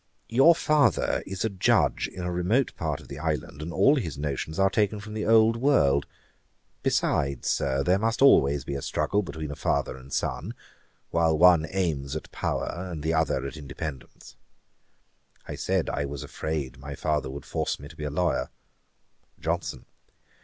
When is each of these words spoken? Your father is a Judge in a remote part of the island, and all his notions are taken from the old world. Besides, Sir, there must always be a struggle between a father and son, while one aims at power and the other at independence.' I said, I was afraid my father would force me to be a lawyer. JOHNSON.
Your 0.29 0.55
father 0.55 1.21
is 1.27 1.45
a 1.45 1.49
Judge 1.49 2.07
in 2.07 2.23
a 2.23 2.31
remote 2.31 2.75
part 2.75 3.01
of 3.01 3.07
the 3.07 3.19
island, 3.19 3.61
and 3.61 3.71
all 3.71 3.97
his 3.97 4.17
notions 4.17 4.57
are 4.57 4.71
taken 4.71 4.99
from 4.99 5.13
the 5.13 5.27
old 5.27 5.57
world. 5.57 6.07
Besides, 6.81 7.47
Sir, 7.47 7.83
there 7.83 7.99
must 7.99 8.19
always 8.19 8.63
be 8.65 8.73
a 8.73 8.81
struggle 8.81 9.21
between 9.21 9.51
a 9.51 9.55
father 9.55 9.95
and 9.95 10.11
son, 10.11 10.55
while 11.11 11.37
one 11.37 11.67
aims 11.69 12.15
at 12.15 12.31
power 12.31 12.87
and 12.89 13.03
the 13.03 13.13
other 13.13 13.45
at 13.45 13.55
independence.' 13.57 14.35
I 15.47 15.53
said, 15.53 15.87
I 15.87 16.05
was 16.05 16.23
afraid 16.23 16.79
my 16.79 16.95
father 16.95 17.29
would 17.29 17.45
force 17.45 17.79
me 17.79 17.87
to 17.87 17.95
be 17.95 18.05
a 18.05 18.09
lawyer. 18.09 18.49
JOHNSON. 19.39 19.85